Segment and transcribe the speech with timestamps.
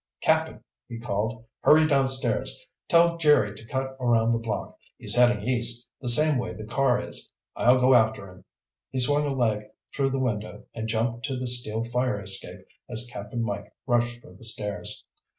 [0.23, 1.45] "Cap'n," he called.
[1.59, 2.59] "Hurry downstairs!
[2.87, 4.75] Tell Jerry to cut around the block.
[4.97, 7.31] He's heading east, the same way the car is.
[7.55, 8.43] I'll go after him!"
[8.89, 13.07] He swung a leg through the window and jumped to the steel fire escape as
[13.13, 15.05] Cap'n Mike rushed for the stairs.